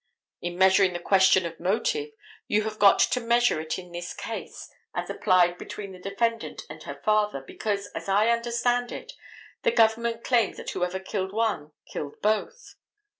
[0.41, 2.09] In measuring the question of motive
[2.47, 6.81] you have got to measure it in this case as applied between the defendant and
[6.81, 9.13] her father, because, as I understand it,
[9.61, 12.73] the government claims that whoever killed one killed both.